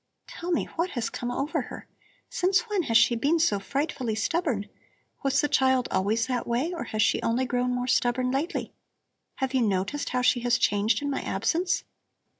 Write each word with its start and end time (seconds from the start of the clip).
Tell 0.25 0.49
me 0.49 0.65
what 0.77 0.89
has 0.97 1.11
come 1.11 1.29
over 1.29 1.61
her. 1.61 1.85
Since 2.27 2.61
when 2.61 2.81
has 2.89 2.97
she 2.97 3.15
been 3.15 3.37
so 3.37 3.59
frightfully 3.59 4.15
stubborn? 4.15 4.67
Was 5.21 5.39
the 5.41 5.47
child 5.47 5.87
always 5.91 6.25
that 6.25 6.47
way, 6.47 6.73
or 6.73 6.85
has 6.85 7.03
she 7.03 7.21
only 7.21 7.45
grown 7.45 7.69
more 7.75 7.85
stubborn 7.85 8.31
lately? 8.31 8.73
Have 9.35 9.53
you 9.53 9.61
noticed 9.61 10.09
how 10.09 10.23
she 10.23 10.39
has 10.39 10.57
changed 10.57 11.03
in 11.03 11.11
my 11.11 11.21
absence?" 11.21 11.83